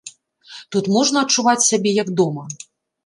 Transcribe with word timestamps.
Тут 0.75 0.89
можна 0.95 1.23
адчуваць 1.25 1.67
сябе 1.69 1.91
як 2.01 2.09
дома. 2.23 2.43